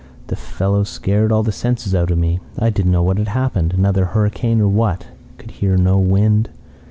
"The 0.29 0.35
fellow 0.35 0.83
scared 0.83 1.31
all 1.31 1.43
the 1.43 1.51
sense 1.51 1.93
out 1.93 2.09
of 2.09 2.17
me. 2.17 2.39
I 2.57 2.71
didn't 2.71 2.91
know 2.91 3.03
what 3.03 3.19
had 3.19 3.27
happened: 3.27 3.71
another 3.71 4.05
hurricane 4.05 4.59
or 4.59 4.67
what. 4.67 5.05
Could 5.37 5.51
hear 5.51 5.77
no 5.77 5.99
wind. 5.99 6.49